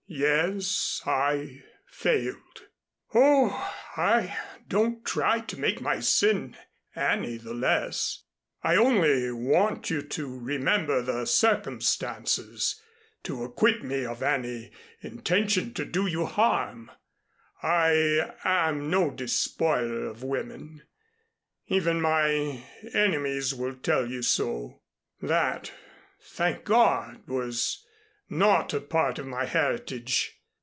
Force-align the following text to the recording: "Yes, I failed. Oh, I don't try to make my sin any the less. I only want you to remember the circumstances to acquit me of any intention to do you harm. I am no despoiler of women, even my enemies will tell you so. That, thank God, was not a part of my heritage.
"Yes, 0.13 1.01
I 1.05 1.63
failed. 1.87 2.65
Oh, 3.15 3.51
I 3.95 4.37
don't 4.67 5.05
try 5.05 5.39
to 5.39 5.57
make 5.57 5.79
my 5.79 6.01
sin 6.01 6.57
any 6.93 7.37
the 7.37 7.53
less. 7.53 8.25
I 8.61 8.75
only 8.75 9.31
want 9.31 9.89
you 9.89 10.01
to 10.01 10.37
remember 10.37 11.01
the 11.01 11.23
circumstances 11.25 12.81
to 13.23 13.45
acquit 13.45 13.83
me 13.85 14.03
of 14.05 14.21
any 14.21 14.71
intention 14.99 15.73
to 15.75 15.85
do 15.85 16.05
you 16.07 16.25
harm. 16.25 16.91
I 17.63 18.33
am 18.43 18.89
no 18.89 19.11
despoiler 19.11 20.07
of 20.07 20.23
women, 20.23 20.81
even 21.67 22.01
my 22.01 22.65
enemies 22.93 23.53
will 23.53 23.75
tell 23.77 24.05
you 24.07 24.23
so. 24.23 24.81
That, 25.21 25.71
thank 26.19 26.65
God, 26.65 27.25
was 27.29 27.85
not 28.33 28.73
a 28.73 28.79
part 28.79 29.19
of 29.19 29.25
my 29.27 29.43
heritage. 29.43 30.37